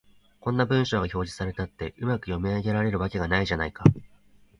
[0.39, 3.83] こんな文章が表示されたって、うまく読み上げられるわけがないじゃないか